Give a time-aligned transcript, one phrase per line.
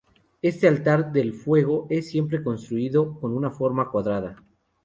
[0.41, 4.35] Este altar del fuego es siempre construido con una forma cuadrada.